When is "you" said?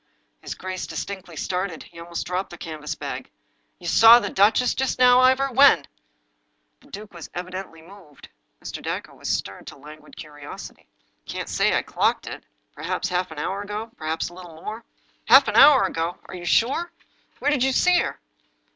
3.79-3.85, 16.35-16.45, 17.63-17.71